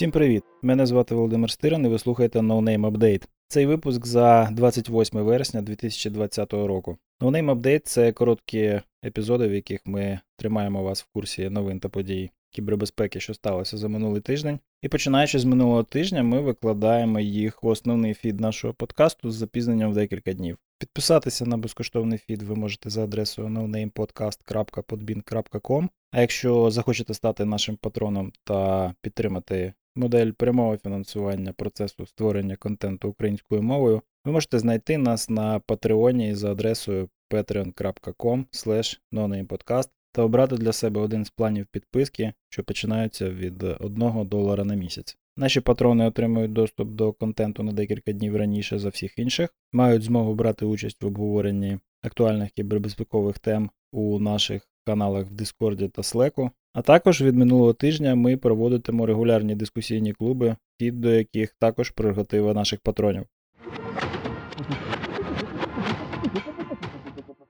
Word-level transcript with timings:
Всім 0.00 0.10
привіт! 0.10 0.42
Мене 0.62 0.86
звати 0.86 1.14
Володимир 1.14 1.50
Стиран 1.50 1.84
і 1.86 1.88
ви 1.88 1.98
слухаєте 1.98 2.38
No 2.38 2.62
Name 2.62 2.90
Update. 2.90 3.28
Цей 3.48 3.66
випуск 3.66 4.06
за 4.06 4.48
28 4.52 5.20
вересня 5.20 5.62
2020 5.62 6.52
року. 6.52 6.98
No 7.20 7.30
Name 7.30 7.54
Update– 7.54 7.80
це 7.84 8.12
короткі 8.12 8.80
епізоди, 9.04 9.48
в 9.48 9.54
яких 9.54 9.80
ми 9.84 10.20
тримаємо 10.36 10.82
вас 10.82 11.02
в 11.02 11.06
курсі 11.12 11.50
новин 11.50 11.80
та 11.80 11.88
подій 11.88 12.30
кібербезпеки, 12.50 13.20
що 13.20 13.34
сталося 13.34 13.76
за 13.76 13.88
минулий 13.88 14.20
тиждень. 14.20 14.58
І 14.82 14.88
починаючи 14.88 15.38
з 15.38 15.44
минулого 15.44 15.82
тижня, 15.82 16.22
ми 16.22 16.40
викладаємо 16.40 17.20
їх 17.20 17.62
в 17.62 17.66
основний 17.66 18.14
фід 18.14 18.40
нашого 18.40 18.74
подкасту 18.74 19.30
з 19.30 19.34
запізненням 19.34 19.90
в 19.90 19.94
декілька 19.94 20.32
днів. 20.32 20.58
Підписатися 20.80 21.46
на 21.46 21.56
безкоштовний 21.56 22.18
фід 22.18 22.42
ви 22.42 22.54
можете 22.54 22.90
за 22.90 23.04
адресою 23.04 23.48
nonamepodcast.podbean.com. 23.48 25.88
А 26.10 26.20
якщо 26.20 26.70
захочете 26.70 27.14
стати 27.14 27.44
нашим 27.44 27.76
патроном 27.76 28.32
та 28.44 28.94
підтримати 29.02 29.74
модель 29.96 30.32
прямого 30.32 30.76
фінансування 30.76 31.52
процесу 31.52 32.06
створення 32.06 32.56
контенту 32.56 33.08
українською 33.08 33.62
мовою, 33.62 34.02
ви 34.24 34.32
можете 34.32 34.58
знайти 34.58 34.98
нас 34.98 35.30
на 35.30 35.60
Патреоні 35.60 36.34
за 36.34 36.52
адресою 36.52 37.08
patreon.com 37.30 38.44
nonamepodcast 39.12 39.88
та 40.12 40.22
обрати 40.22 40.56
для 40.56 40.72
себе 40.72 41.00
один 41.00 41.24
з 41.24 41.30
планів 41.30 41.66
підписки, 41.66 42.32
що 42.48 42.64
починаються 42.64 43.30
від 43.30 43.62
1 43.62 44.28
долара 44.28 44.64
на 44.64 44.74
місяць. 44.74 45.19
Наші 45.36 45.60
патрони 45.60 46.06
отримують 46.06 46.52
доступ 46.52 46.90
до 46.90 47.12
контенту 47.12 47.62
на 47.62 47.72
декілька 47.72 48.12
днів 48.12 48.36
раніше 48.36 48.78
за 48.78 48.88
всіх 48.88 49.18
інших, 49.18 49.50
мають 49.72 50.02
змогу 50.02 50.34
брати 50.34 50.64
участь 50.66 51.02
в 51.02 51.06
обговоренні 51.06 51.78
актуальних 52.02 52.50
кібербезпекових 52.50 53.38
тем 53.38 53.70
у 53.92 54.18
наших 54.18 54.68
каналах 54.86 55.26
в 55.26 55.30
Дискорді 55.30 55.88
та 55.88 56.02
Slack, 56.02 56.50
а 56.72 56.82
також 56.82 57.22
від 57.22 57.36
минулого 57.36 57.72
тижня 57.72 58.14
ми 58.14 58.36
проводитимо 58.36 59.06
регулярні 59.06 59.54
дискусійні 59.54 60.12
клуби, 60.12 60.56
вхід 60.76 61.00
до 61.00 61.10
яких 61.10 61.54
також 61.58 61.90
прерогатива 61.90 62.54
наших 62.54 62.80
патронів. 62.80 63.26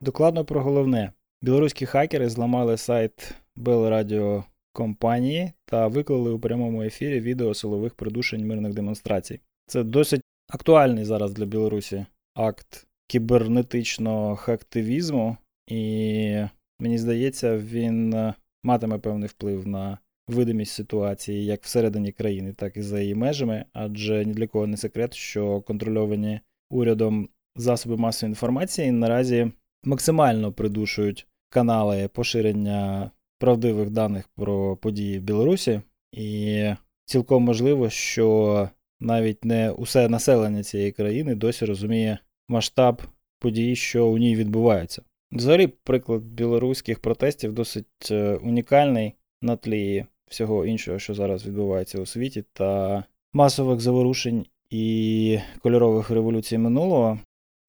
Докладно 0.01 0.45
про 0.45 0.63
головне. 0.63 1.13
Білоруські 1.43 1.87
хакери 1.87 2.29
зламали 2.29 2.77
сайт 2.77 3.35
Белрадіо 3.57 4.45
компанії 4.73 5.53
та 5.65 5.87
виклали 5.87 6.31
у 6.31 6.39
прямому 6.39 6.83
ефірі 6.83 7.21
відео 7.21 7.55
силових 7.55 7.95
придушень 7.95 8.47
мирних 8.47 8.75
демонстрацій. 8.75 9.41
Це 9.67 9.83
досить 9.83 10.23
актуальний 10.49 11.05
зараз 11.05 11.33
для 11.33 11.47
Білорусі 11.47 12.07
акт 12.35 12.87
кібернетичного 13.07 14.37
хактивізму, 14.37 15.37
і 15.67 16.35
мені 16.81 16.99
здається, 16.99 17.59
він 17.59 18.33
матиме 18.63 18.99
певний 18.99 19.29
вплив 19.29 19.67
на 19.67 19.99
видимість 20.29 20.73
ситуації 20.73 21.45
як 21.45 21.63
всередині 21.63 22.13
країни, 22.13 22.53
так 22.53 22.77
і 22.77 22.83
за 22.83 23.01
її 23.01 23.15
межами, 23.15 23.65
адже 23.73 24.25
ні 24.25 24.33
для 24.33 24.47
кого 24.47 24.67
не 24.67 24.77
секрет, 24.77 25.15
що 25.15 25.61
контрольовані 25.61 26.41
урядом 26.71 27.29
засоби 27.57 27.97
масової 27.97 28.31
інформації 28.31 28.93
наразі 28.93 29.53
максимально 29.85 30.53
придушують 30.53 31.27
канали 31.49 32.09
поширення 32.09 33.11
правдивих 33.41 33.91
даних 33.91 34.29
про 34.37 34.77
події 34.77 35.19
в 35.19 35.23
Білорусі, 35.23 35.81
і 36.13 36.65
цілком 37.05 37.43
можливо, 37.43 37.91
що 37.91 38.69
навіть 39.01 39.45
не 39.45 39.71
усе 39.71 40.09
населення 40.09 40.63
цієї 40.63 40.93
країни 40.93 41.35
досі 41.35 41.65
розуміє 41.65 42.19
масштаб 42.49 43.03
подій, 43.39 43.77
що 43.77 44.07
у 44.07 44.19
ній 44.19 44.37
відбуваються. 44.37 45.03
Взагалі, 45.33 45.67
приклад 45.67 46.23
білоруських 46.23 47.01
протестів 47.01 47.53
досить 47.53 48.09
е, 48.11 48.35
унікальний 48.35 49.15
на 49.43 49.57
тлі 49.57 50.05
всього 50.29 50.67
іншого, 50.67 50.99
що 50.99 51.15
зараз 51.15 51.47
відбувається 51.47 52.01
у 52.01 52.07
світі, 52.07 52.45
та 52.53 53.05
масових 53.33 53.81
заворушень 53.81 54.47
і 54.71 55.39
кольорових 55.63 56.11
революцій 56.11 56.59
минулого, 56.59 57.19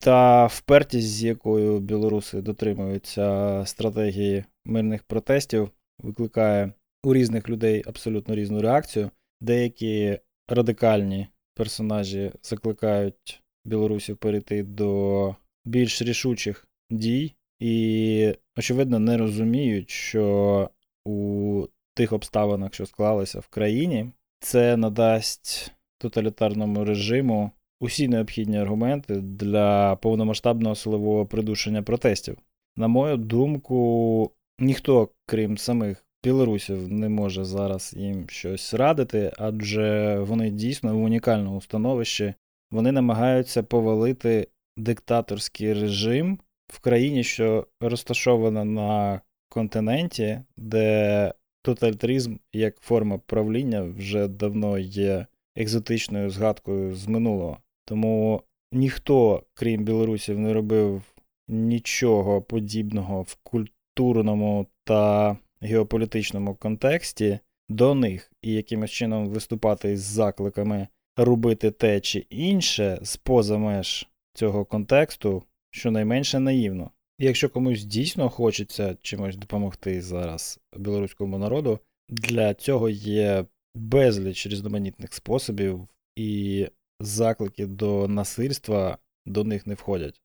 та 0.02 0.46
впертість, 0.46 1.08
з 1.08 1.24
якою 1.24 1.80
білоруси 1.80 2.42
дотримуються 2.42 3.64
стратегії 3.66 4.46
мирних 4.66 5.04
протестів, 5.04 5.70
викликає 6.00 6.74
у 7.04 7.14
різних 7.14 7.50
людей 7.50 7.84
абсолютно 7.88 8.36
різну 8.36 8.62
реакцію. 8.62 9.10
Деякі 9.42 10.20
радикальні 10.48 11.28
персонажі 11.56 12.32
закликають 12.44 13.44
білорусів 13.66 14.18
перейти 14.18 14.64
до 14.64 15.36
більш 15.66 16.02
рішучих 16.02 16.68
дій, 16.90 17.36
і, 17.60 18.34
очевидно, 18.58 19.00
не 19.00 19.18
розуміють, 19.18 19.90
що 19.90 20.70
у 21.06 21.68
тих 21.94 22.14
обставинах, 22.14 22.74
що 22.74 22.86
склалися 22.86 23.40
в 23.40 23.48
країні, 23.48 24.10
це 24.40 24.78
надасть 24.78 25.72
тоталітарному 25.98 26.86
режиму 26.86 27.52
усі 27.82 28.08
необхідні 28.08 28.58
аргументи 28.58 29.16
для 29.16 29.96
повномасштабного 29.96 30.76
силового 30.76 31.26
придушення 31.26 31.84
протестів. 31.84 32.38
На 32.76 32.88
мою 32.88 33.18
думку, 33.18 34.32
ніхто, 34.60 35.10
крім 35.26 35.58
самих 35.58 36.06
білорусів, 36.24 36.92
не 36.92 37.10
може 37.10 37.44
зараз 37.44 37.94
їм 37.98 38.30
щось 38.30 38.74
радити, 38.74 39.34
адже 39.38 40.20
вони 40.20 40.50
дійсно 40.50 40.98
в 40.98 41.04
унікальному 41.04 41.62
становищі. 41.62 42.34
Вони 42.72 42.92
намагаються 42.92 43.64
повалити 43.64 44.48
диктаторський 44.78 45.74
режим 45.74 46.40
в 46.68 46.80
країні, 46.80 47.24
що 47.24 47.68
розташована 47.82 48.66
на 48.66 49.22
континенті, 49.50 50.42
де 50.58 51.34
тоталітаризм 51.62 52.36
як 52.54 52.78
форма 52.80 53.18
правління 53.18 53.82
вже 53.82 54.28
давно 54.28 54.78
є 54.80 55.26
екзотичною 55.56 56.30
згадкою 56.30 56.96
з 56.96 57.08
минулого. 57.08 57.58
Тому 57.86 58.42
ніхто, 58.72 59.44
крім 59.54 59.84
білорусів, 59.84 60.40
не 60.40 60.54
робив 60.54 61.04
нічого 61.48 62.42
подібного 62.42 63.22
в 63.22 63.36
культурному 63.44 64.68
та 64.84 65.38
геополітичному 65.62 66.56
контексті 66.56 67.40
до 67.70 67.96
них 67.96 68.32
і 68.42 68.54
якимось 68.54 68.92
чином 68.92 69.30
виступати 69.30 69.98
з 69.98 70.02
закликами 70.02 70.88
робити 71.18 71.72
те 71.72 72.00
чи 72.00 72.26
інше 72.30 73.00
з 73.02 73.18
поза 73.18 73.58
меж 73.58 74.08
цього 74.34 74.66
контексту, 74.66 75.44
щонайменше 75.72 76.40
наївно. 76.40 76.92
Якщо 77.20 77.50
комусь 77.50 77.84
дійсно 77.84 78.30
хочеться 78.30 78.98
чимось 79.02 79.36
допомогти 79.36 80.02
зараз 80.02 80.60
білоруському 80.78 81.38
народу, 81.38 81.80
для 82.10 82.54
цього 82.54 82.90
є 82.90 83.46
безліч 83.76 84.48
різноманітних 84.48 85.14
способів, 85.14 85.88
і 86.16 86.68
заклики 87.06 87.66
до 87.66 88.08
насильства 88.08 88.98
до 89.26 89.44
них 89.44 89.68
не 89.68 89.74
входять. 89.74 90.22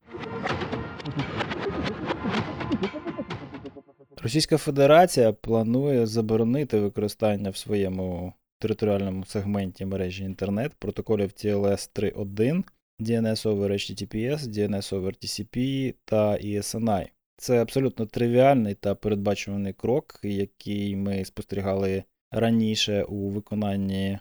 Російська 4.22 4.56
Федерація 4.56 5.32
планує 5.32 6.06
заборонити 6.06 6.81
використання 6.81 7.50
в 7.50 7.56
своєму 7.56 8.32
територіальному 8.59 9.25
сегменті 9.25 9.84
мережі 9.84 10.25
інтернет 10.25 10.72
протоколів 10.78 11.28
TLS 11.28 11.91
3.1, 11.94 12.65
DNS 13.00 13.47
over 13.47 13.70
HTTPS, 13.70 14.38
DNS 14.38 15.00
over 15.00 15.12
TCP 15.25 15.94
та 16.04 16.32
ESNI. 16.32 17.06
Це 17.36 17.62
абсолютно 17.62 18.06
тривіальний 18.06 18.75
та 18.75 18.94
передбачуваний 18.94 19.72
крок, 19.72 20.20
який 20.22 20.97
ми 20.97 21.25
спостерігали 21.25 22.04
раніше 22.31 23.03
у 23.03 23.28
виконанні 23.28 24.19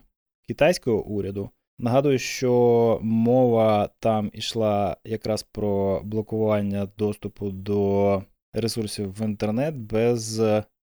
китайського 0.48 1.04
уряду. 1.04 1.50
Нагадую, 1.80 2.20
що 2.20 3.00
мова 3.02 3.90
там 4.00 4.32
ішла 4.34 4.98
якраз 5.04 5.44
про 5.44 6.02
блокування 6.04 6.88
доступу 6.98 7.52
до 7.52 8.24
ресурсів 8.54 9.14
в 9.14 9.26
інтернет 9.26 9.76
без 9.76 10.42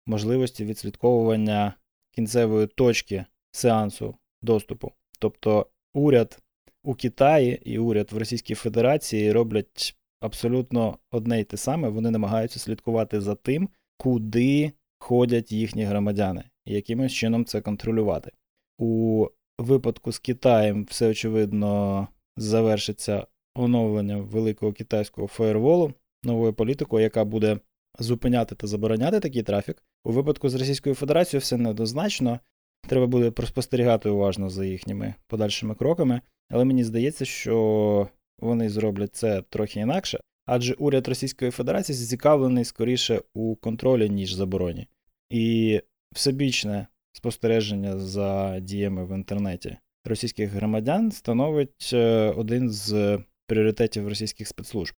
можливості 0.06 0.65
відслідковування 0.65 1.74
кінцевої 2.12 2.68
точки 2.68 3.25
сеансу 3.51 4.15
доступу. 4.41 4.91
Тобто 5.19 5.68
уряд 5.94 6.39
у 6.83 6.95
Китаї 6.95 7.62
і 7.65 7.77
уряд 7.80 8.12
в 8.12 8.18
Російській 8.18 8.56
Федерації 8.56 9.31
роблять 9.31 9.95
абсолютно 10.19 10.97
одне 11.12 11.39
й 11.39 11.44
те 11.44 11.57
саме. 11.57 11.89
Вони 11.89 12.12
намагаються 12.12 12.59
слідкувати 12.59 13.21
за 13.21 13.35
тим, 13.35 13.69
куди 13.97 14.71
ходять 15.00 15.51
їхні 15.51 15.83
громадяни, 15.83 16.44
і 16.65 16.74
якимось 16.74 17.13
чином 17.13 17.45
це 17.45 17.62
контролювати. 17.62 18.31
У 18.77 19.27
випадку 19.59 20.11
з 20.11 20.19
Китаєм 20.19 20.85
все 20.89 21.09
очевидно 21.09 22.07
завершиться 22.38 23.27
оновленням 23.56 24.21
великого 24.21 24.73
китайського 24.73 25.27
фаєрволу, 25.27 25.94
новою 26.23 26.53
політикою, 26.53 27.03
яка 27.03 27.25
буде 27.25 27.59
зупиняти 28.00 28.56
та 28.56 28.67
забороняти 28.67 29.19
такий 29.19 29.44
трафік. 29.44 29.83
У 30.03 30.11
випадку 30.11 30.50
з 30.50 30.56
Російською 30.56 30.95
Федерацією 30.95 31.41
все 31.41 31.57
неоднозначно. 31.57 32.39
Треба 32.88 33.07
буде 33.07 33.45
спостерігати 33.45 34.09
уважно 34.09 34.50
за 34.50 34.65
їхніми 34.65 35.13
подальшими 35.27 35.75
кроками, 35.75 36.21
але 36.50 36.65
мені 36.65 36.83
здається, 36.83 37.25
що 37.25 38.07
вони 38.39 38.69
зроблять 38.69 39.15
це 39.15 39.41
трохи 39.41 39.79
інакше. 39.79 40.19
адже 40.45 40.73
уряд 40.73 41.07
Російської 41.07 41.51
Федерації 41.51 41.95
зацікавлений 41.95 42.65
скоріше 42.65 43.21
у 43.33 43.56
контролі, 43.56 44.09
ніж 44.09 44.33
забороні. 44.33 44.88
І 45.29 45.81
всебічне 46.11 46.88
спостереження 47.11 48.00
за 48.00 48.59
діями 48.59 49.06
в 49.06 49.15
інтернеті 49.15 49.77
російських 50.06 50.50
громадян 50.50 51.11
становить 51.11 51.89
е, 51.94 52.33
один 52.38 52.69
з 52.69 53.19
пріоритетів 53.47 54.07
російських 54.07 54.47
спецслужб. 54.47 54.94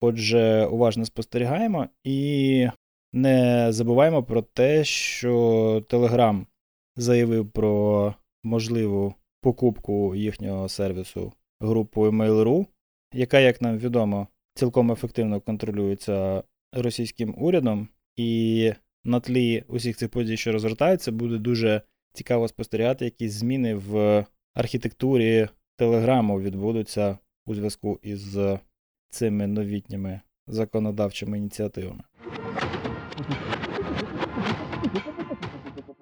Отже, 0.00 0.66
уважно 0.66 1.04
спостерігаємо 1.04 1.88
і 2.04 2.68
не 3.12 3.66
забуваємо 3.72 4.22
про 4.22 4.42
те, 4.42 4.84
що 4.84 5.84
Телеграм 5.88 6.46
заявив 6.96 7.50
про 7.50 8.14
можливу 8.44 9.14
покупку 9.40 10.14
їхнього 10.14 10.68
сервісу 10.68 11.32
групою 11.60 12.10
Mail.ru, 12.10 12.66
яка, 13.12 13.40
як 13.40 13.62
нам 13.62 13.78
відомо, 13.78 14.28
цілком 14.54 14.92
ефективно 14.92 15.40
контролюється 15.40 16.42
російським 16.72 17.34
урядом, 17.38 17.88
і 18.16 18.72
на 19.08 19.20
тлі 19.20 19.64
усіх 19.68 19.96
цих 19.96 20.08
подій, 20.08 20.36
що 20.36 20.52
розгортаються, 20.52 21.12
буде 21.12 21.38
дуже 21.38 21.82
цікаво 22.12 22.48
спостерігати, 22.48 23.04
які 23.04 23.28
зміни 23.28 23.74
в 23.74 24.24
архітектурі 24.54 25.48
Телеграму 25.76 26.40
відбудуться 26.40 27.18
у 27.46 27.54
зв'язку 27.54 28.00
із 28.02 28.38
цими 29.10 29.46
новітніми 29.46 30.20
законодавчими 30.46 31.38
ініціативами. 31.38 32.02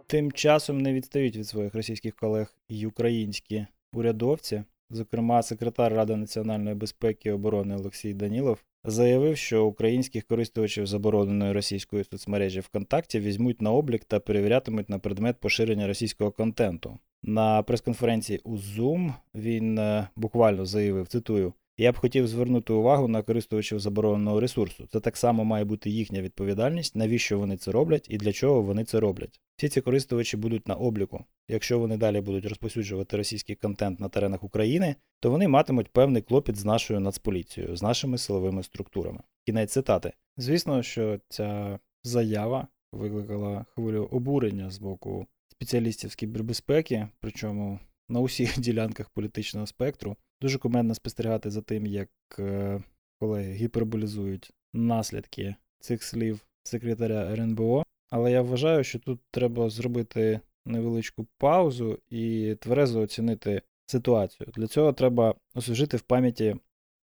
Тим 0.07 0.33
часом 0.33 0.81
не 0.81 0.93
відстають 0.93 1.37
від 1.37 1.49
своїх 1.49 1.75
російських 1.75 2.17
колег 2.17 2.55
і 2.69 2.87
українські 2.87 3.67
урядовці. 3.93 4.65
Зокрема, 4.91 5.43
секретар 5.43 5.93
Ради 5.93 6.17
національної 6.17 6.75
безпеки 6.75 7.29
і 7.29 7.33
оборони 7.33 7.77
Олексій 7.77 8.15
Данілов 8.15 8.65
заявив, 8.85 9.37
що 9.37 9.67
українських 9.67 10.25
користувачів 10.25 10.87
забороненої 10.87 11.53
російської 11.53 12.05
соцмережі 12.05 12.61
ВКонтакті 12.61 13.21
візьмуть 13.21 13.63
на 13.63 13.73
облік 13.73 14.05
та 14.05 14.21
перевірятимуть 14.21 14.89
на 14.89 14.99
предмет 14.99 15.41
поширення 15.41 15.87
російського 15.87 16.31
контенту. 16.31 16.99
На 17.23 17.63
прес-конференції 17.63 18.41
у 18.45 18.57
Zoom 18.57 19.15
він 19.35 19.79
е, 19.79 20.09
буквально 20.17 20.65
заявив: 20.65 21.07
цитую. 21.07 21.53
Я 21.79 21.93
б 21.93 21.97
хотів 21.97 22.29
звернути 22.29 22.73
увагу 22.73 23.09
на 23.09 23.23
користувачів 23.23 23.81
забороненого 23.81 24.41
ресурсу. 24.41 24.87
Це 24.93 25.01
так 25.01 25.17
само 25.17 25.45
має 25.45 25.65
бути 25.65 25.91
їхня 25.91 26.23
відповідальність, 26.23 26.97
навіщо 26.97 27.39
вони 27.39 27.57
це 27.57 27.73
роблять 27.73 28.07
і 28.11 28.17
для 28.17 28.33
чого 28.33 28.63
вони 28.63 28.85
це 28.85 29.01
роблять. 29.01 29.41
Всі 29.57 29.69
ці 29.69 29.81
користувачі 29.81 30.37
будуть 30.37 30.69
на 30.69 30.75
обліку. 30.75 31.25
Якщо 31.49 31.79
вони 31.79 31.97
далі 31.97 32.21
будуть 32.21 32.47
розповсюджувати 32.47 33.17
російський 33.17 33.57
контент 33.57 34.01
на 34.01 34.09
теренах 34.09 34.45
України, 34.45 34.95
то 35.21 35.31
вони 35.31 35.49
матимуть 35.49 35.89
певний 35.89 36.23
клопіт 36.23 36.57
з 36.57 36.65
нашою 36.65 37.01
нацполіцією, 37.01 37.77
з 37.77 37.83
нашими 37.83 38.19
силовими 38.19 38.63
структурами. 38.63 39.21
Кінець 39.47 39.73
цитати. 39.73 40.13
Звісно, 40.37 40.83
що 40.83 41.21
ця 41.29 41.79
заява 42.05 42.69
викликала 42.93 43.67
хвилю 43.75 44.09
обурення 44.11 44.71
з 44.71 44.79
боку 44.79 45.27
спеціалістів 45.49 46.11
з 46.11 46.15
кібербезпеки, 46.15 47.09
причому 47.21 47.79
на 48.09 48.21
усіх 48.21 48.61
ділянках 48.61 49.11
політичного 49.11 49.67
спектру. 49.67 50.17
Дуже 50.41 50.59
кумедно 50.59 50.95
спостерігати 50.95 51.51
за 51.51 51.63
тим, 51.63 51.87
як 51.87 52.09
е, 52.39 52.83
колеги 53.19 53.53
гіперболізують 53.53 54.53
наслідки 54.73 55.55
цих 55.81 56.03
слів 56.03 56.47
секретаря 56.63 57.33
РНБО. 57.33 57.83
Але 58.11 58.33
я 58.33 58.43
вважаю, 58.43 58.85
що 58.85 58.99
тут 58.99 59.21
треба 59.31 59.71
зробити 59.71 60.41
невеличку 60.67 61.27
паузу 61.39 61.99
і 62.11 62.57
тверезо 62.61 63.01
оцінити 63.01 63.63
ситуацію. 63.87 64.51
Для 64.57 64.67
цього 64.67 64.93
треба 64.93 65.35
освіжити 65.55 65.97
в 65.97 66.03
пам'яті 66.03 66.57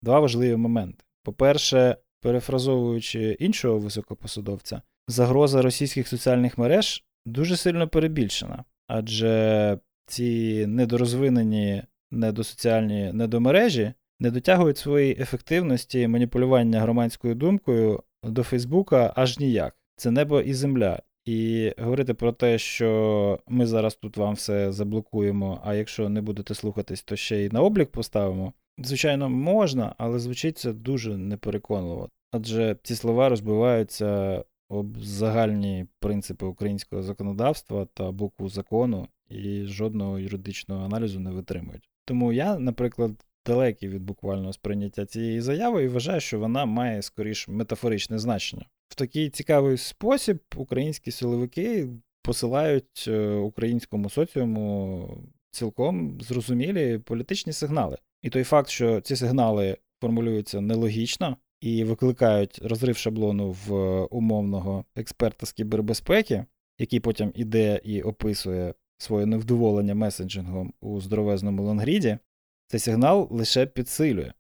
два 0.03 0.21
важливі 0.21 0.57
моменти. 0.57 1.05
По-перше, 1.23 1.97
перефразовуючи 2.21 3.37
іншого 3.41 3.79
високопосадовця, 3.79 4.83
загроза 5.09 5.63
російських 5.63 6.09
соціальних 6.09 6.59
мереж 6.59 7.05
дуже 7.27 7.57
сильно 7.57 7.89
перебільшена, 7.89 8.65
адже 8.87 9.79
ці 10.07 10.67
недорозвинені 10.67 11.83
недосоціальні 12.13 13.13
недомережі 13.13 13.93
не 14.21 14.31
дотягують 14.31 14.79
своєї 14.79 15.21
ефективності 15.21 16.09
маніпулювання 16.09 16.81
громадською 16.81 17.35
думкою 17.35 18.03
до 18.23 18.43
Фейсбука 18.43 19.13
аж 19.17 19.39
ніяк. 19.39 19.77
Це 19.97 20.11
небо 20.11 20.41
і 20.41 20.55
земля. 20.55 21.03
І 21.25 21.73
говорити 21.79 22.15
про 22.15 22.33
те, 22.33 22.59
що 22.59 23.39
ми 23.49 23.67
зараз 23.67 23.95
тут 23.95 24.17
вам 24.17 24.35
все 24.35 24.73
заблокуємо, 24.73 25.61
а 25.65 25.75
якщо 25.75 26.09
не 26.09 26.21
будете 26.21 26.55
слухатись, 26.55 27.03
то 27.03 27.17
ще 27.17 27.39
й 27.39 27.49
на 27.53 27.61
облік 27.63 27.91
поставимо. 27.91 28.53
Звичайно, 28.79 29.29
можна, 29.29 29.95
але 29.99 30.19
звучить 30.19 30.59
це 30.59 30.73
дуже 30.73 31.17
непереконливо. 31.17 32.09
Адже 32.33 32.77
ці 32.83 32.95
слова 32.95 33.29
розбиваються 33.29 34.45
об 34.69 34.99
загальні 34.99 35.87
принципи 36.01 36.47
українського 36.47 37.03
законодавства 37.03 37.87
та 37.95 38.13
букву 38.13 38.49
закону 38.49 39.09
і 39.29 39.65
жодного 39.65 40.19
юридичного 40.19 40.85
аналізу 40.85 41.21
не 41.21 41.31
витримують. 41.31 41.89
Тому 42.05 42.33
я, 42.33 42.59
наприклад, 42.59 43.13
далекий 43.47 43.89
від 43.89 44.03
буквального 44.03 44.53
сприйняття 44.53 45.07
цієї 45.07 45.41
заяви 45.41 45.85
і 45.85 45.89
вважаю, 45.89 46.21
що 46.21 46.39
вона 46.39 46.65
має 46.65 47.03
скоріш 47.03 47.49
метафоричне 47.49 48.19
значення. 48.19 48.67
В 48.89 48.95
такий 48.95 49.31
цікавий 49.31 49.77
спосіб 49.77 50.39
українські 50.57 51.11
силовики 51.11 51.89
посилають 52.23 53.05
е, 53.09 53.35
українському 53.35 54.11
соціуму 54.11 55.09
цілком 55.51 56.21
зрозумілі 56.21 56.99
політичні 56.99 57.53
сигнали. 57.53 57.99
І 58.23 58.31
той 58.31 58.45
факт, 58.45 58.71
що 58.71 59.01
ці 59.01 59.17
сигнали 59.17 59.77
формулюються 60.01 60.61
нелогічно 60.61 61.37
і 61.61 61.85
викликають 61.85 62.59
розрив 62.63 62.97
шаблону 62.97 63.51
в 63.51 63.73
умовного 64.05 64.85
експерта 64.97 65.47
з 65.47 65.53
кібербезпеки, 65.53 66.45
який 66.79 67.01
потім 67.01 67.33
іде 67.35 67.81
і 67.85 68.03
описує 68.03 68.75
своє 69.03 69.27
невдоволення 69.27 69.95
месенджингом 69.95 70.73
у 70.81 71.01
здоровезному 71.01 71.63
лонгріді, 71.63 72.19
цей 72.67 72.81
сигнал 72.81 73.29
лише 73.31 73.67
підсилює. 73.67 74.33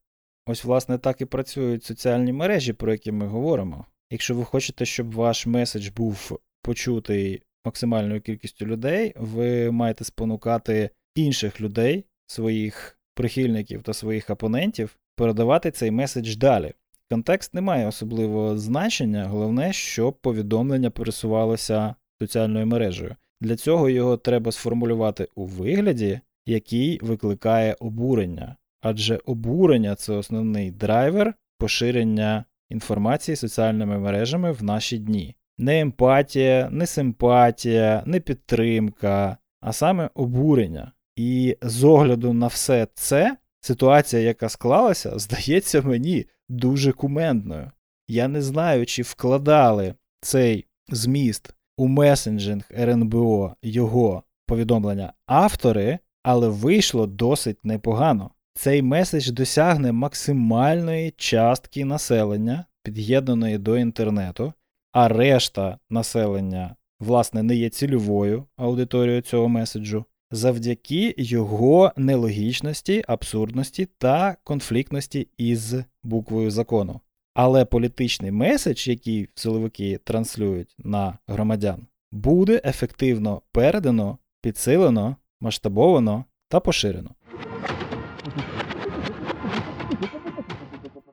Ось, 0.47 0.64
власне, 0.64 0.99
так 0.99 1.20
і 1.20 1.25
працюють 1.25 1.85
соціальні 1.85 2.32
мережі, 2.32 2.73
про 2.73 2.93
які 2.93 3.12
ми 3.12 3.26
говоримо. 3.26 3.87
Якщо 4.11 4.35
ви 4.35 4.44
хочете, 4.44 4.85
щоб 4.85 5.14
ваш 5.14 5.47
меседж 5.47 5.88
був 5.88 6.38
почутий 6.62 7.43
максимальною 7.64 8.20
кількістю 8.20 8.67
людей, 8.67 9.14
ви 9.17 9.70
маєте 9.70 10.05
спонукати 10.05 10.91
інших 11.14 11.61
людей, 11.61 12.05
своїх 12.26 12.99
прихильників 13.14 13.82
та 13.82 13.93
своїх 13.93 14.31
опонентів, 14.31 14.99
передавати 15.17 15.70
цей 15.70 15.91
меседж 15.91 16.37
далі. 16.37 16.73
Контекст 17.11 17.55
не 17.55 17.61
має 17.61 17.87
особливого 17.87 18.59
значення, 18.59 19.26
головне, 19.26 19.73
щоб 19.73 20.20
повідомлення 20.20 20.90
пересувалося 20.90 21.95
соціальною 22.21 22.66
мережею. 22.66 23.16
Для 23.42 23.56
цього 23.56 23.90
його 23.90 24.16
треба 24.16 24.52
сформулювати 24.52 25.28
у 25.34 25.46
вигляді, 25.46 26.20
який 26.46 26.99
викликає 27.02 27.76
обурення. 27.80 28.56
Адже 28.80 29.18
обурення 29.26 29.94
це 29.94 30.12
основний 30.12 30.70
драйвер 30.70 31.34
поширення 31.58 32.44
інформації 32.70 33.37
соціальними 33.37 33.99
мережами 33.99 34.52
в 34.52 34.62
наші 34.62 34.99
дні. 34.99 35.37
Не 35.58 35.80
емпатія, 35.80 36.68
не 36.70 36.87
симпатія, 36.87 38.02
не 38.06 38.20
підтримка, 38.20 39.37
а 39.61 39.72
саме 39.72 40.11
обурення. 40.14 40.92
І 41.16 41.56
з 41.62 41.84
огляду 41.84 42.32
на 42.32 42.46
все 42.46 42.88
це, 42.94 43.37
ситуація, 43.61 44.22
яка 44.22 44.49
склалася, 44.49 45.12
здається 45.18 45.82
мені 45.82 46.26
дуже 46.49 46.92
кумендною. 46.92 47.70
Я 48.08 48.28
не 48.28 48.42
знаю, 48.42 48.87
чи 48.87 49.02
вкладали 49.02 49.94
цей 50.20 50.66
зміст 50.88 51.54
у 51.76 51.88
месенджинг 51.88 52.64
РНБО 52.79 53.57
його 53.62 54.23
повідомлення 54.47 55.12
автори, 55.26 55.99
але 56.23 56.49
вийшло 56.49 57.07
досить 57.07 57.64
непогано. 57.64 58.31
Цей 58.55 58.83
меседж 58.83 59.31
досягне 59.31 59.93
максимальної 59.93 61.14
частки 61.17 61.85
населення, 61.85 62.64
під'єднаної 62.83 63.59
до 63.59 63.79
інтернету, 63.79 64.52
а 64.93 65.09
решта 65.09 65.79
населення, 65.91 66.76
власне, 67.00 67.43
не 67.43 67.57
є 67.57 67.71
цільовою 67.71 68.45
аудиторією 68.57 69.23
цього 69.23 69.49
меседжу, 69.49 70.05
завдяки 70.31 71.14
його 71.19 71.93
нелогічності, 71.97 73.05
абсурдності 73.09 73.88
та 73.99 74.37
конфліктності 74.45 75.29
із 75.37 75.75
буквою 76.02 76.50
закону. 76.50 77.00
Але 77.35 77.65
політичний 77.65 78.31
меседж, 78.31 78.89
який 78.89 79.29
силовики 79.35 80.01
транслюють 80.05 80.75
на 80.79 81.19
громадян, 81.27 81.87
буде 82.12 82.61
ефективно 82.65 83.43
передано, 83.53 84.19
підсилено, 84.41 85.17
масштабовано 85.41 86.25
та 86.49 86.61
поширено. 86.61 87.11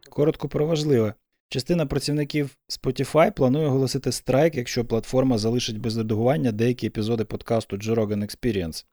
Коротко 0.09 0.49
про 0.49 0.65
важливе. 0.65 1.13
Частина 1.49 1.85
працівників 1.85 2.57
Spotify 2.69 3.31
планує 3.31 3.67
оголосити 3.67 4.11
страйк, 4.11 4.55
якщо 4.55 4.85
платформа 4.85 5.37
залишить 5.37 5.79
без 5.79 5.97
редагування 5.97 6.51
деякі 6.51 6.87
епізоди 6.87 7.25
подкасту 7.25 7.77
Joe 7.77 7.95
Rogan 7.95 8.21
Experience. 8.23 8.85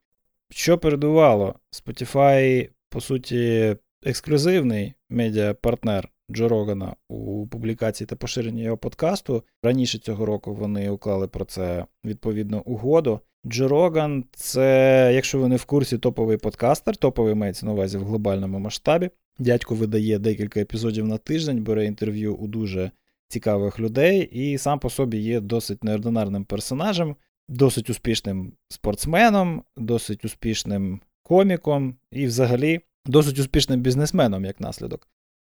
Що 0.49 0.77
передувало? 0.77 1.55
Spotify, 1.71 2.69
по 2.89 3.01
суті, 3.01 3.75
ексклюзивний 4.03 4.93
медіапартнер 5.09 6.09
Джо 6.31 6.47
Рогана 6.47 6.95
у 7.09 7.47
публікації 7.47 8.07
та 8.07 8.15
поширенні 8.15 8.63
його 8.63 8.77
подкасту. 8.77 9.43
Раніше 9.63 9.99
цього 9.99 10.25
року 10.25 10.53
вони 10.53 10.89
уклали 10.89 11.27
про 11.27 11.45
це 11.45 11.85
відповідну 12.05 12.61
угоду. 12.65 13.19
Джо 13.45 13.67
Роган 13.67 14.25
це, 14.33 15.11
якщо 15.13 15.39
ви 15.39 15.47
не 15.47 15.55
в 15.55 15.65
курсі, 15.65 15.97
топовий 15.97 16.37
подкастер, 16.37 16.97
топовий 16.97 17.33
мається 17.33 17.65
на 17.65 17.71
увазі 17.71 17.97
в 17.97 18.05
глобальному 18.05 18.59
масштабі. 18.59 19.09
Дядько 19.39 19.75
видає 19.75 20.19
декілька 20.19 20.59
епізодів 20.59 21.07
на 21.07 21.17
тиждень, 21.17 21.63
бере 21.63 21.85
інтерв'ю 21.85 22.35
у 22.35 22.47
дуже 22.47 22.91
цікавих 23.27 23.79
людей 23.79 24.21
і 24.21 24.57
сам 24.57 24.79
по 24.79 24.89
собі 24.89 25.17
є 25.17 25.39
досить 25.39 25.83
неординарним 25.83 26.45
персонажем, 26.45 27.15
досить 27.49 27.89
успішним 27.89 28.53
спортсменом, 28.69 29.63
досить 29.77 30.25
успішним 30.25 31.01
коміком 31.23 31.95
і, 32.11 32.25
взагалі, 32.25 32.79
досить 33.05 33.39
успішним 33.39 33.81
бізнесменом 33.81 34.45
як 34.45 34.59
наслідок. 34.59 35.07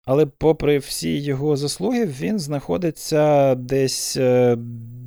Але, 0.06 0.26
попри 0.26 0.78
всі 0.78 1.18
його 1.18 1.56
заслуги, 1.56 2.06
він 2.06 2.38
знаходиться 2.38 3.54
десь 3.54 4.16
е, 4.16 4.56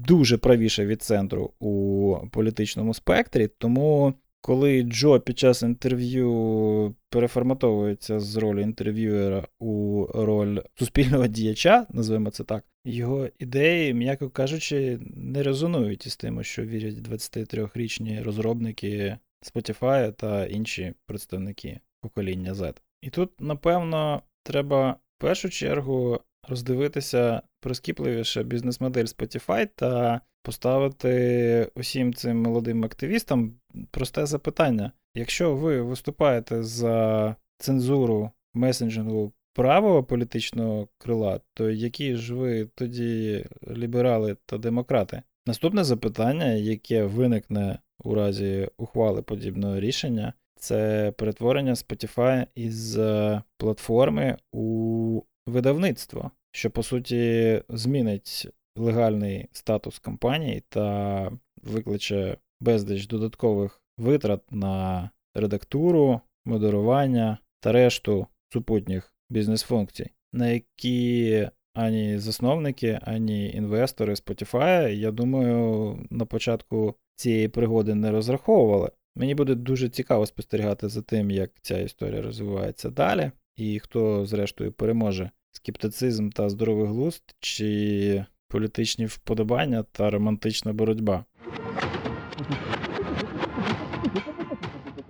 дуже 0.07 0.37
правіше 0.37 0.85
від 0.85 1.01
центру 1.01 1.53
у 1.59 2.15
політичному 2.31 2.93
спектрі. 2.93 3.47
Тому, 3.57 4.13
коли 4.41 4.81
Джо 4.81 5.19
під 5.19 5.39
час 5.39 5.61
інтерв'ю 5.61 6.95
переформатовується 7.09 8.19
з 8.19 8.35
ролі 8.35 8.61
інтерв'юера 8.61 9.47
у 9.59 10.05
роль 10.13 10.59
суспільного 10.75 11.27
діяча, 11.27 11.87
називаємо 11.89 12.29
це 12.29 12.43
так, 12.43 12.63
його 12.85 13.27
ідеї, 13.39 13.93
м'яко 13.93 14.29
кажучи, 14.29 14.99
не 15.15 15.43
резонують 15.43 16.05
із 16.05 16.17
тим, 16.17 16.43
що 16.43 16.63
вірять 16.63 16.95
23-річні 16.95 18.23
розробники 18.23 19.17
Spotify 19.41 20.13
та 20.13 20.45
інші 20.45 20.93
представники 21.05 21.79
покоління 22.01 22.53
Z. 22.53 22.73
І 23.01 23.09
тут, 23.09 23.41
напевно, 23.41 24.21
треба 24.49 24.91
в 24.91 25.21
першу 25.21 25.49
чергу 25.49 26.19
роздивитися 26.47 27.41
прискіпливіше 27.59 28.43
бізнес-модель 28.43 29.05
Spotify 29.05 29.69
та 29.75 30.21
поставити 30.43 31.71
усім 31.75 32.13
цим 32.13 32.41
молодим 32.41 32.85
активістам 32.85 33.53
просте 33.91 34.25
запитання. 34.25 34.91
Якщо 35.15 35.55
ви 35.55 35.81
виступаєте 35.81 36.63
за 36.63 37.35
цензуру 37.57 38.31
месенджингу 38.53 39.33
правого 39.53 40.03
політичного 40.03 40.87
крила, 40.97 41.39
то 41.53 41.69
які 41.69 42.15
ж 42.15 42.35
ви 42.35 42.65
тоді 42.75 43.45
ліберали 43.71 44.37
та 44.45 44.57
демократи? 44.57 45.21
Наступне 45.45 45.83
запитання, 45.83 46.53
яке 46.53 47.03
виникне 47.03 47.79
у 48.03 48.15
разі 48.15 48.69
ухвали 48.77 49.21
подібного 49.21 49.79
рішення, 49.79 50.33
це 50.59 51.11
перетворення 51.17 51.73
Spotify 51.73 52.45
із 52.55 52.97
е, 52.97 53.41
платформи 53.57 54.37
у 54.51 55.21
видавництво, 55.47 56.31
що 56.51 56.71
по 56.71 56.83
суті 56.83 57.63
змінить 57.69 58.47
легальний 58.75 59.47
статус 59.51 59.99
компанії 59.99 60.63
та 60.69 61.31
викличе 61.63 62.37
безліч 62.59 63.07
додаткових 63.07 63.81
витрат 63.97 64.51
на 64.51 65.09
редактуру, 65.35 66.21
модерування 66.45 67.37
та 67.59 67.71
решту 67.71 68.27
супутніх 68.53 69.13
бізнес-функцій, 69.29 70.09
на 70.33 70.47
які 70.47 71.49
ані 71.73 72.17
засновники, 72.17 72.99
ані 73.01 73.51
інвестори 73.51 74.13
Spotify, 74.13 74.87
я 74.87 75.11
думаю, 75.11 75.97
на 76.09 76.25
початку 76.25 76.95
цієї 77.15 77.47
пригоди 77.47 77.95
не 77.95 78.11
розраховували. 78.11 78.91
Мені 79.15 79.35
буде 79.35 79.55
дуже 79.55 79.89
цікаво 79.89 80.25
спостерігати 80.25 80.89
за 80.89 81.01
тим, 81.01 81.31
як 81.31 81.51
ця 81.61 81.77
історія 81.77 82.21
розвивається 82.21 82.89
далі, 82.89 83.31
і 83.55 83.79
хто, 83.79 84.25
зрештою, 84.25 84.71
переможе 84.71 85.31
скептицизм 85.51 86.29
та 86.29 86.49
здоровий 86.49 86.87
глузд, 86.87 87.23
чи 87.39 88.25
політичні 88.47 89.05
вподобання 89.05 89.83
та 89.83 90.09
романтична 90.09 90.73
боротьба. 90.73 91.25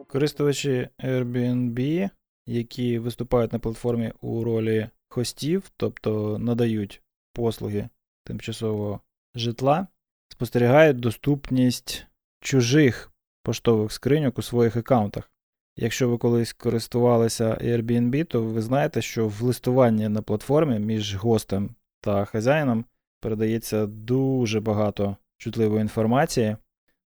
Користувачі 0.08 0.90
Airbnb, 1.00 2.10
які 2.48 3.00
виступають 3.00 3.54
на 3.54 3.60
платформі 3.60 4.14
у 4.22 4.44
ролі 4.44 4.90
хостів, 5.10 5.72
тобто 5.78 6.38
надають 6.40 7.02
послуги 7.34 7.90
тимчасового 8.24 9.02
житла, 9.36 9.88
спостерігають 10.30 11.00
доступність 11.00 12.08
чужих 12.42 13.12
поштових 13.44 13.92
скриньок 13.92 14.40
у 14.40 14.42
своїх 14.42 14.76
аккаунтах. 14.76 15.32
Якщо 15.76 16.10
ви 16.10 16.18
колись 16.18 16.54
користувалися 16.54 17.58
Airbnb, 17.62 18.26
то 18.26 18.44
ви 18.44 18.62
знаєте, 18.62 19.02
що 19.02 19.28
в 19.28 19.42
листуванні 19.42 20.10
на 20.10 20.22
платформі 20.22 20.80
між 20.80 21.16
гостем 21.16 21.76
та 22.02 22.26
хазяїном 22.26 22.86
передається 23.20 23.86
дуже 23.86 24.60
багато 24.60 25.18
чутливої 25.38 25.82
інформації. 25.82 26.58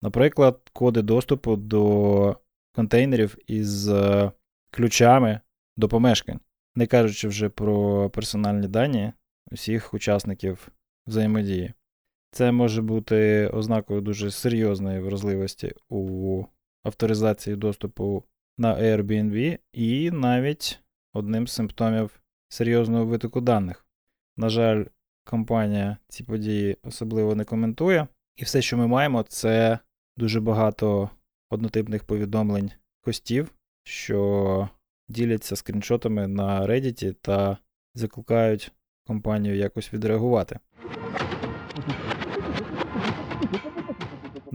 Наприклад, 0.01 0.59
коди 0.73 1.01
доступу 1.01 1.55
до 1.55 2.35
контейнерів 2.75 3.37
із 3.47 3.89
е, 3.89 4.31
ключами 4.71 5.39
до 5.77 5.89
помешкань, 5.89 6.39
не 6.75 6.87
кажучи 6.87 7.27
вже 7.27 7.49
про 7.49 8.09
персональні 8.09 8.67
дані 8.67 9.13
усіх 9.51 9.93
учасників 9.93 10.67
взаємодії. 11.07 11.73
Це 12.35 12.51
може 12.51 12.81
бути 12.81 13.47
ознакою 13.47 14.01
дуже 14.01 14.31
серйозної 14.31 14.99
вразливості 14.99 15.73
у 15.89 16.43
авторизації 16.83 17.55
доступу 17.55 18.23
на 18.57 18.75
Airbnb 18.75 19.57
і 19.73 20.11
навіть 20.11 20.79
одним 21.13 21.47
з 21.47 21.51
симптомів 21.51 22.21
серйозного 22.49 23.05
витоку 23.05 23.41
даних. 23.41 23.85
На 24.37 24.49
жаль, 24.49 24.85
компанія 25.23 25.97
ці 26.07 26.23
події 26.23 26.77
особливо 26.83 27.35
не 27.35 27.43
коментує. 27.43 28.07
І 28.35 28.43
все, 28.43 28.61
що 28.61 28.77
ми 28.77 28.87
маємо, 28.87 29.23
це 29.23 29.79
дуже 30.17 30.41
багато 30.41 31.09
однотипних 31.49 32.03
повідомлень 32.03 32.71
хостів, 33.01 33.51
що 33.83 34.69
діляться 35.07 35.55
скріншотами 35.55 36.27
на 36.27 36.67
Reddit 36.67 37.13
та 37.13 37.57
закликають 37.93 38.71
компанію 39.05 39.55
якось 39.55 39.93
відреагувати. 39.93 40.59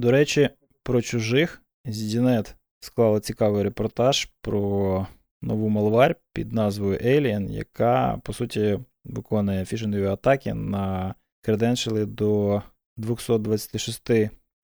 До 0.00 0.11
речі, 0.11 0.50
про 0.83 1.02
чужих 1.02 1.62
ZDNet 1.87 2.54
склала 2.80 3.21
цікавий 3.21 3.62
репортаж 3.62 4.28
про 4.40 5.07
нову 5.42 5.69
малварь 5.69 6.16
під 6.33 6.52
назвою 6.52 6.99
Alien, 6.99 7.50
яка, 7.50 8.21
по 8.25 8.33
суті, 8.33 8.78
виконує 9.04 9.64
фішингові 9.64 10.07
атаки 10.07 10.54
на 10.54 11.14
креденшали 11.42 12.07
до 12.07 12.62
226 12.97 14.11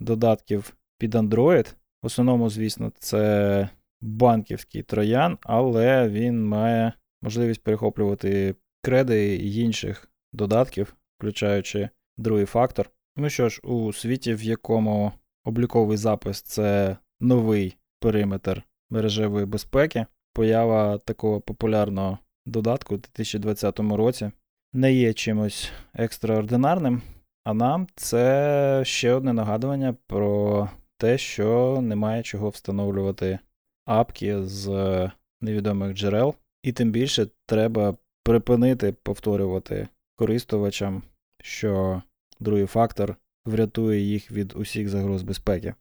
додатків 0.00 0.76
під 0.98 1.14
Android. 1.14 1.74
В 2.02 2.06
основному, 2.06 2.50
звісно, 2.50 2.92
це 2.98 3.68
банківський 4.00 4.82
троян, 4.82 5.38
але 5.42 6.08
він 6.08 6.46
має 6.46 6.92
можливість 7.22 7.62
перехоплювати 7.62 8.54
креди 8.82 9.36
і 9.36 9.56
інших 9.60 10.10
додатків, 10.32 10.96
включаючи 11.18 11.88
другий 12.16 12.46
фактор. 12.46 12.90
Ну 13.16 13.30
що 13.30 13.48
ж, 13.48 13.60
у 13.64 13.92
світі, 13.92 14.34
в 14.34 14.42
якому 14.42 15.12
обліковий 15.46 15.96
запис 15.96 16.42
це 16.42 16.96
новий 17.20 17.76
периметр 18.00 18.62
мережевої 18.90 19.46
безпеки, 19.46 20.06
поява 20.32 20.98
такого 20.98 21.40
популярного 21.40 22.18
додатку 22.46 22.94
у 22.94 22.98
2020 22.98 23.80
році 23.80 24.30
не 24.72 24.92
є 24.92 25.12
чимось 25.12 25.72
екстраординарним, 25.94 27.02
а 27.44 27.54
нам 27.54 27.86
це 27.96 28.82
ще 28.84 29.12
одне 29.12 29.32
нагадування 29.32 29.96
про 30.06 30.68
те, 30.98 31.18
що 31.18 31.78
немає 31.82 32.22
чого 32.22 32.48
встановлювати 32.48 33.38
апки 33.84 34.42
з 34.44 34.68
невідомих 35.40 35.94
джерел, 35.94 36.34
і 36.62 36.72
тим 36.72 36.90
більше 36.90 37.26
треба 37.46 37.96
припинити 38.24 38.92
повторювати 39.02 39.88
користувачам, 40.16 41.02
що 41.42 42.02
другий 42.40 42.66
фактор 42.66 43.16
врятує 43.46 44.00
їх 44.00 44.30
від 44.30 44.52
усіх 44.56 44.88
загроз 44.88 45.22
безпеки. 45.22 45.74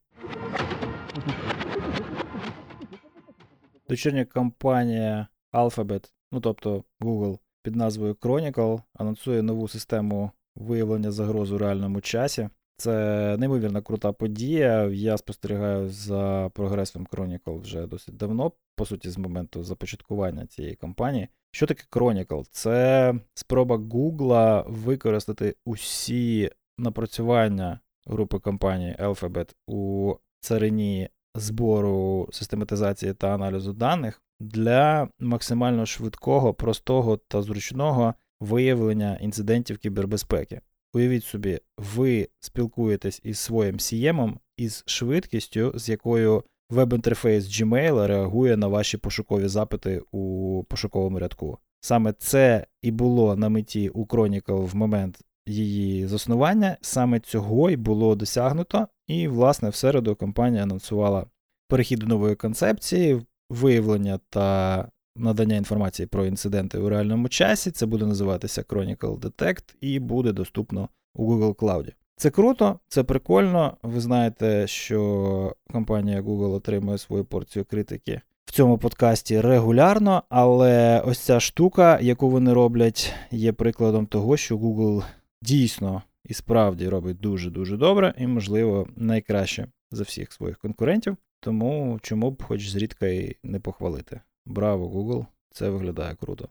Дочірня 3.89 4.25
компанія 4.25 5.27
Alphabet, 5.53 6.11
ну 6.31 6.39
тобто 6.39 6.83
Google, 6.99 7.39
під 7.63 7.75
назвою 7.75 8.13
Chronicle, 8.13 8.81
анонсує 8.93 9.41
нову 9.41 9.67
систему 9.67 10.31
виявлення 10.55 11.11
загроз 11.11 11.51
у 11.51 11.57
реальному 11.57 12.01
часі. 12.01 12.49
Це 12.77 13.35
неймовірно 13.39 13.81
крута 13.81 14.11
подія. 14.11 14.83
Я 14.83 15.17
спостерігаю 15.17 15.89
за 15.89 16.51
прогресом 16.53 17.07
Chronicle 17.11 17.61
вже 17.61 17.87
досить 17.87 18.17
давно, 18.17 18.51
по 18.75 18.85
суті, 18.85 19.09
з 19.09 19.17
моменту 19.17 19.63
започаткування 19.63 20.47
цієї 20.47 20.75
компанії. 20.75 21.27
Що 21.51 21.65
таке 21.65 21.83
Chronicle? 21.91 22.45
Це 22.51 23.13
спроба 23.33 23.75
Google 23.75 24.63
використати 24.71 25.55
усі 25.65 26.51
напрацювання 26.77 27.79
групи 28.05 28.39
компанії 28.39 28.95
Alphabet 28.99 29.55
у 29.67 30.13
царині 30.39 31.09
збору 31.35 32.29
систематизації 32.31 33.13
та 33.13 33.33
аналізу 33.33 33.73
даних 33.73 34.21
для 34.39 35.09
максимально 35.19 35.85
швидкого, 35.85 36.53
простого 36.53 37.17
та 37.17 37.41
зручного 37.41 38.13
виявлення 38.39 39.17
інцидентів 39.21 39.77
кібербезпеки. 39.77 40.61
Уявіть 40.93 41.23
собі, 41.23 41.59
ви 41.77 42.29
спілкуєтесь 42.39 43.21
із 43.23 43.39
своїм 43.39 43.75
CM 43.75 44.37
із 44.57 44.83
швидкістю, 44.85 45.71
з 45.75 45.89
якою 45.89 46.43
веб-інтерфейс 46.69 47.45
Gmail 47.45 48.07
реагує 48.07 48.57
на 48.57 48.67
ваші 48.67 48.97
пошукові 48.97 49.47
запити 49.47 50.01
у 50.11 50.63
пошуковому 50.69 51.19
рядку. 51.19 51.57
Саме 51.81 52.13
це 52.13 52.65
і 52.81 52.91
було 52.91 53.35
на 53.35 53.49
меті 53.49 53.89
у 53.89 54.05
Chronicle 54.05 54.65
в 54.65 54.75
момент 54.75 55.21
її 55.45 56.07
заснування. 56.07 56.77
Саме 56.81 57.19
цього 57.19 57.69
й 57.69 57.75
було 57.75 58.15
досягнуто, 58.15 58.87
і, 59.07 59.27
власне, 59.27 59.69
в 59.69 59.75
середу 59.75 60.15
компанія 60.15 60.63
анонсувала 60.63 61.25
перехід 61.67 61.99
до 61.99 62.05
нової 62.05 62.35
концепції, 62.35 63.21
виявлення 63.49 64.19
та 64.29 64.87
надання 65.15 65.55
інформації 65.55 66.05
про 66.05 66.25
інциденти 66.25 66.77
у 66.77 66.89
реальному 66.89 67.29
часі. 67.29 67.71
Це 67.71 67.85
буде 67.85 68.05
називатися 68.05 68.61
Chronicle 68.61 69.19
Detect 69.19 69.75
і 69.81 69.99
буде 69.99 70.31
доступно 70.31 70.89
у 71.15 71.33
Google 71.33 71.55
Cloud. 71.55 71.91
Це 72.17 72.29
круто, 72.29 72.79
це 72.87 73.03
прикольно. 73.03 73.77
Ви 73.83 74.01
знаєте, 74.01 74.67
що 74.67 75.55
компанія 75.71 76.21
Google 76.21 76.53
отримує 76.53 76.97
свою 76.97 77.25
порцію 77.25 77.65
критики 77.65 78.21
в 78.45 78.51
цьому 78.51 78.77
подкасті 78.77 79.41
регулярно, 79.41 80.23
але 80.29 81.03
ось 81.05 81.19
ця 81.19 81.39
штука, 81.39 81.99
яку 82.01 82.29
вони 82.29 82.53
роблять, 82.53 83.13
є 83.31 83.53
прикладом 83.53 84.05
того, 84.05 84.37
що 84.37 84.57
Google 84.57 85.03
дійсно 85.41 86.01
і 86.25 86.33
справді 86.33 86.89
робить 86.89 87.19
дуже-дуже 87.19 87.77
добре 87.77 88.13
і, 88.17 88.27
можливо, 88.27 88.87
найкраще 88.95 89.67
за 89.91 90.03
всіх 90.03 90.33
своїх 90.33 90.57
конкурентів. 90.57 91.17
Тому 91.39 91.99
чому 92.01 92.31
б 92.31 92.43
хоч 92.43 92.69
зрідка 92.69 93.07
і 93.07 93.35
не 93.43 93.59
похвалити. 93.59 94.21
Браво, 94.45 94.87
Google! 94.87 95.25
Це 95.51 95.69
виглядає 95.69 96.15
круто. 96.15 96.49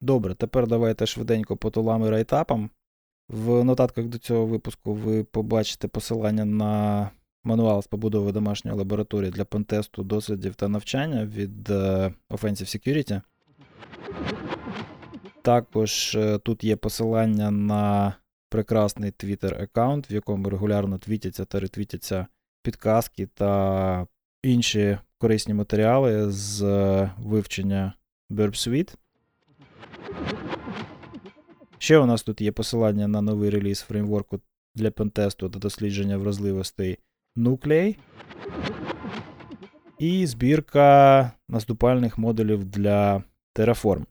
Добре, 0.00 0.34
тепер 0.34 0.66
давайте 0.66 1.06
швиденько 1.06 1.56
по 1.56 1.70
тулам 1.70 2.04
і 2.04 2.10
райтапам. 2.10 2.70
В 3.28 3.64
нотатках 3.64 4.04
до 4.04 4.18
цього 4.18 4.46
випуску 4.46 4.94
ви 4.94 5.24
побачите 5.24 5.88
посилання 5.88 6.44
на 6.44 7.10
мануал 7.44 7.82
з 7.82 7.86
побудови 7.86 8.32
домашньої 8.32 8.78
лабораторії 8.78 9.30
для 9.30 9.44
пентесту, 9.44 10.02
дослідів 10.02 10.54
та 10.54 10.68
навчання 10.68 11.24
від 11.24 11.70
е, 11.70 12.12
Offensive 12.30 12.88
Security. 12.88 13.20
Також 15.42 16.14
е, 16.14 16.38
тут 16.38 16.64
є 16.64 16.76
посилання 16.76 17.50
на 17.50 18.14
прекрасний 18.48 19.10
Twitter 19.10 19.62
аккаунт, 19.62 20.10
в 20.10 20.12
якому 20.12 20.50
регулярно 20.50 20.98
твітяться 20.98 21.44
та 21.44 21.60
ретвітяться 21.60 22.26
підказки 22.62 23.26
та 23.26 24.06
інші 24.42 24.98
корисні 25.18 25.54
матеріали 25.54 26.30
з 26.30 26.62
е, 26.62 27.10
вивчення 27.18 27.94
Burp 28.30 28.68
Suite. 28.68 28.94
Ще 31.78 31.98
у 31.98 32.06
нас 32.06 32.22
тут 32.22 32.40
є 32.40 32.52
посилання 32.52 33.08
на 33.08 33.22
новий 33.22 33.50
реліз 33.50 33.80
фреймворку 33.80 34.40
для 34.74 34.90
пентесту 34.90 35.48
та 35.50 35.58
дослідження 35.58 36.16
вразливостей 36.16 36.98
Nuclei. 37.36 37.96
І 39.98 40.26
збірка 40.26 41.30
наступальних 41.48 42.18
модулів 42.18 42.64
для 42.64 43.22
Terraform. 43.54 44.04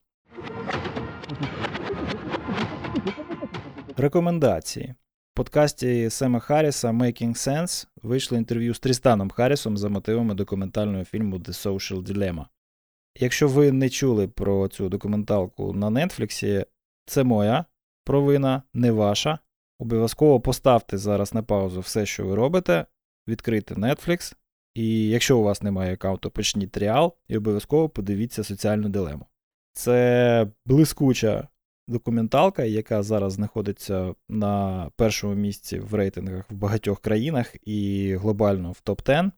Рекомендації. 3.97 4.95
В 5.33 5.35
подкасті 5.35 6.09
Сема 6.09 6.39
Харріса 6.39 6.87
Making 6.89 7.29
Sense 7.29 7.87
вийшло 8.03 8.37
інтерв'ю 8.37 8.73
з 8.73 8.79
Трістаном 8.79 9.29
Харрісом 9.29 9.77
за 9.77 9.89
мотивами 9.89 10.33
документального 10.33 11.05
фільму 11.05 11.37
The 11.37 11.49
Social 11.49 12.01
Dilemma. 12.01 12.45
Якщо 13.19 13.47
ви 13.47 13.71
не 13.71 13.89
чули 13.89 14.27
про 14.27 14.67
цю 14.67 14.89
документалку 14.89 15.73
на 15.73 15.89
Нетфліксі, 15.89 16.65
це 17.05 17.23
моя 17.23 17.65
провина, 18.03 18.63
не 18.73 18.91
ваша. 18.91 19.39
Обов'язково 19.79 20.41
поставте 20.41 20.97
зараз 20.97 21.33
на 21.33 21.43
паузу 21.43 21.79
все, 21.79 22.05
що 22.05 22.25
ви 22.25 22.35
робите, 22.35 22.85
відкрийте 23.27 23.75
Netflix, 23.75 24.35
і 24.73 25.07
якщо 25.07 25.39
у 25.39 25.43
вас 25.43 25.61
немає 25.61 25.93
аккаунту, 25.93 26.31
почніть 26.31 26.71
тріал 26.71 27.15
і 27.27 27.37
обов'язково 27.37 27.89
подивіться 27.89 28.43
соціальну 28.43 28.89
дилему. 28.89 29.25
Це 29.73 30.47
блискуча 30.65 31.47
документалка, 31.91 32.63
яка 32.63 33.03
зараз 33.03 33.33
знаходиться 33.33 34.15
на 34.29 34.89
першому 34.95 35.35
місці 35.35 35.79
в 35.79 35.93
рейтингах 35.93 36.51
в 36.51 36.53
багатьох 36.55 37.01
країнах 37.01 37.55
і 37.67 38.15
глобально 38.15 38.71
в 38.71 38.81
топ-10. 38.85 39.31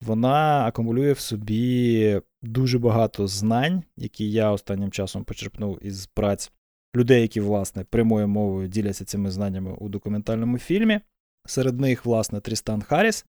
Вона 0.00 0.66
акумулює 0.66 1.12
в 1.12 1.18
собі 1.18 2.20
дуже 2.42 2.78
багато 2.78 3.26
знань, 3.26 3.82
які 3.96 4.30
я 4.30 4.50
останнім 4.50 4.90
часом 4.90 5.24
почерпнув 5.24 5.78
із 5.86 6.06
праць 6.06 6.52
людей, 6.96 7.22
які, 7.22 7.40
власне, 7.40 7.84
прямою 7.84 8.28
мовою 8.28 8.68
діляться 8.68 9.04
цими 9.04 9.30
знаннями 9.30 9.72
у 9.78 9.88
документальному 9.88 10.58
фільмі. 10.58 11.00
Серед 11.46 11.80
них, 11.80 12.06
власне, 12.06 12.40
Трістан 12.40 12.82
Харріс, 12.82 13.26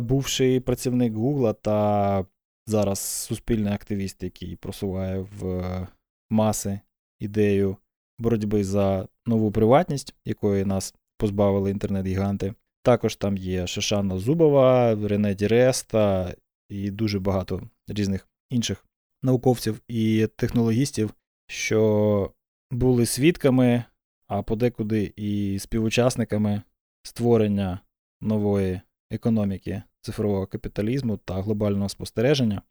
бувший 0.00 0.60
працівник 0.60 1.14
Гугла 1.14 1.52
та 1.52 2.26
зараз 2.66 2.98
суспільний 2.98 3.72
активіст, 3.72 4.22
який 4.22 4.56
просуває 4.56 5.26
в 5.40 5.86
маси 6.30 6.80
ідею 7.20 7.76
боротьби 8.18 8.64
за 8.64 9.08
нову 9.26 9.52
приватність, 9.52 10.14
якої 10.24 10.64
нас 10.64 10.94
позбавили 11.18 11.70
інтернет-гіганти. 11.70 12.54
Також 12.82 13.16
там 13.16 13.36
є 13.36 13.66
Шишана 13.66 14.18
Зубова, 14.18 14.94
Рене 14.94 15.34
Діреста 15.34 16.34
і 16.68 16.90
дуже 16.90 17.18
багато 17.18 17.62
різних 17.88 18.28
інших 18.50 18.84
науковців 19.22 19.80
і 19.88 20.28
технологістів, 20.36 21.14
що 21.46 22.32
були 22.70 23.06
свідками, 23.06 23.84
а 24.26 24.42
подекуди 24.42 25.12
і 25.16 25.58
співучасниками 25.58 26.62
створення 27.02 27.80
нової 28.20 28.80
економіки 29.10 29.82
цифрового 30.00 30.46
капіталізму 30.46 31.16
та 31.16 31.42
глобального 31.42 31.88
спостереження. 31.88 32.62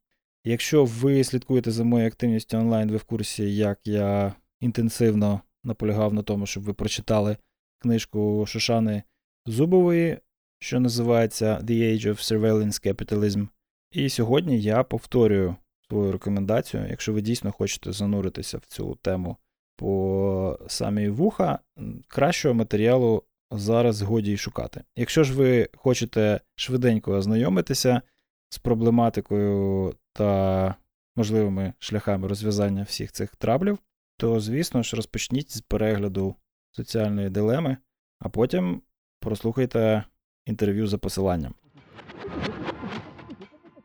Якщо 0.45 0.85
ви 0.85 1.23
слідкуєте 1.23 1.71
за 1.71 1.83
моєю 1.83 2.07
активністю 2.07 2.57
онлайн, 2.57 2.91
ви 2.91 2.97
в 2.97 3.03
курсі, 3.03 3.55
як 3.55 3.79
я 3.87 4.33
інтенсивно 4.59 5.41
наполягав 5.63 6.13
на 6.13 6.21
тому, 6.21 6.45
щоб 6.45 6.63
ви 6.63 6.73
прочитали 6.73 7.37
книжку 7.79 8.45
Шушани 8.47 9.03
Зубової, 9.45 10.19
що 10.59 10.79
називається 10.79 11.59
The 11.63 11.93
Age 11.93 12.07
of 12.07 12.39
Surveillance 12.39 12.87
Capitalism. 12.87 13.47
І 13.91 14.09
сьогодні 14.09 14.61
я 14.61 14.83
повторюю 14.83 15.55
свою 15.89 16.11
рекомендацію, 16.11 16.87
якщо 16.89 17.13
ви 17.13 17.21
дійсно 17.21 17.51
хочете 17.51 17.91
зануритися 17.91 18.57
в 18.57 18.65
цю 18.65 18.95
тему 19.01 19.37
по 19.75 20.59
самій 20.67 21.09
вуха, 21.09 21.59
кращого 22.07 22.53
матеріалу 22.53 23.23
зараз 23.51 24.01
годі 24.01 24.31
й 24.31 24.37
шукати. 24.37 24.83
Якщо 24.95 25.23
ж 25.23 25.33
ви 25.33 25.69
хочете 25.75 26.39
швиденько 26.55 27.11
ознайомитися 27.11 28.01
з 28.49 28.57
проблематикою 28.57 29.93
та 30.13 30.75
можливими 31.15 31.73
шляхами 31.79 32.27
розв'язання 32.27 32.83
всіх 32.83 33.11
цих 33.11 33.35
траблів, 33.35 33.79
то, 34.17 34.39
звісно 34.39 34.83
ж, 34.83 34.95
розпочніть 34.95 35.51
з 35.51 35.61
перегляду 35.61 36.35
соціальної 36.71 37.29
дилеми, 37.29 37.77
а 38.19 38.29
потім 38.29 38.81
прослухайте 39.19 40.03
інтерв'ю 40.45 40.87
за 40.87 40.97
посиланням. 40.97 41.53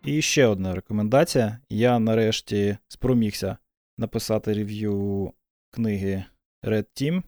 І 0.05 0.23
ще 0.23 0.47
одна 0.47 0.75
рекомендація. 0.75 1.59
Я 1.69 1.99
нарешті 1.99 2.77
спромігся 2.89 3.57
написати 3.99 4.55
рев'ю 4.55 5.33
книги 5.71 6.25
Red 6.65 6.87
Team 7.03 7.23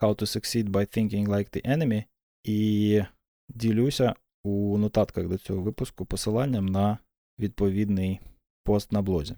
How 0.00 0.14
to 0.14 0.22
Succeed 0.22 0.68
by 0.68 0.98
Thinking 0.98 1.28
Like 1.28 1.56
the 1.56 1.76
Enemy, 1.76 2.04
і 2.44 3.02
ділюся 3.48 4.14
у 4.44 4.78
нотатках 4.78 5.28
до 5.28 5.38
цього 5.38 5.60
випуску 5.62 6.06
посиланням 6.06 6.66
на 6.66 6.98
відповідний 7.38 8.20
пост 8.64 8.92
на 8.92 9.02
блозі. 9.02 9.36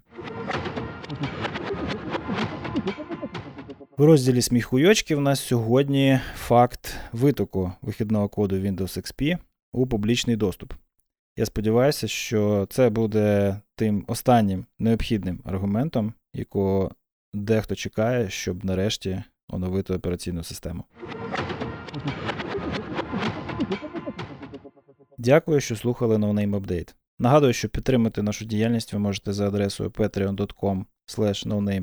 В 4.03 4.05
розділі 4.05 4.43
сміхуйочки 4.43 5.17
в 5.17 5.21
нас 5.21 5.41
сьогодні 5.41 6.21
факт 6.37 6.95
витоку 7.13 7.73
вихідного 7.83 8.29
коду 8.29 8.57
Windows 8.57 8.99
XP 8.99 9.39
у 9.73 9.87
публічний 9.87 10.37
доступ. 10.37 10.73
Я 11.37 11.47
сподіваюся, 11.47 12.09
що 12.09 12.67
це 12.71 12.91
буде 12.91 13.57
тим 13.77 14.05
останнім 14.07 14.67
необхідним 14.79 15.41
аргументом, 15.45 16.15
якого 16.35 16.91
дехто 17.35 17.75
чекає, 17.75 18.31
щоб 18.31 18.65
нарешті 18.65 19.23
оновити 19.49 19.95
операційну 19.95 20.45
систему. 20.45 20.85
Дякую, 25.19 25.61
що 25.61 25.77
слухали 25.77 26.17
No 26.17 26.33
Name 26.33 26.61
Update. 26.61 26.95
Нагадую, 27.19 27.53
що 27.53 27.69
підтримати 27.69 28.23
нашу 28.23 28.45
діяльність 28.45 28.93
ви 28.93 28.99
можете 28.99 29.33
за 29.33 29.49
адресою 29.49 29.91
patreon.com 29.91 30.85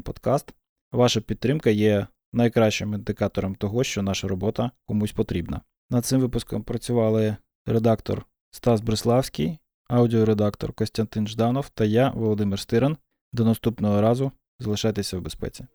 podcast. 0.04 0.54
Ваша 0.91 1.21
підтримка 1.21 1.69
є 1.69 2.08
найкращим 2.34 2.93
індикатором 2.93 3.56
того, 3.56 3.84
що 3.84 4.02
наша 4.02 4.28
робота 4.28 4.71
комусь 4.86 5.12
потрібна. 5.12 5.62
Над 5.89 6.06
цим 6.06 6.21
випуском 6.21 6.63
працювали 6.63 7.38
редактор 7.65 8.25
Стас 8.52 8.82
Бриславський, 8.82 9.58
аудіоредактор 9.88 10.73
Костянтин 10.73 11.28
Жданов 11.28 11.69
та 11.69 11.86
я, 11.86 12.10
Володимир 12.10 12.60
Стиран. 12.60 12.97
До 13.34 13.45
наступного 13.45 14.02
разу 14.02 14.32
залишайтеся 14.60 15.17
в 15.17 15.21
безпеці. 15.21 15.67